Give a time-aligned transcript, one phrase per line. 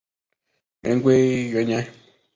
[0.81, 1.87] 元龟元年。